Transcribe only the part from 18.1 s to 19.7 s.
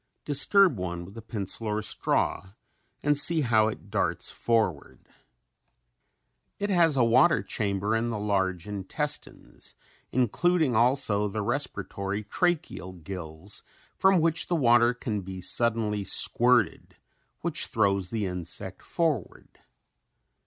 insect forward.